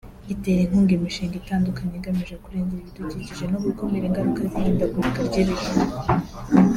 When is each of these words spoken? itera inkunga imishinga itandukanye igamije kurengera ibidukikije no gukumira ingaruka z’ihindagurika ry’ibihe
itera 0.33 0.59
inkunga 0.63 0.91
imishinga 0.95 1.35
itandukanye 1.41 1.95
igamije 1.97 2.35
kurengera 2.43 2.81
ibidukikije 2.83 3.45
no 3.51 3.59
gukumira 3.65 4.05
ingaruka 4.07 4.41
z’ihindagurika 4.51 5.19
ry’ibihe 5.27 5.67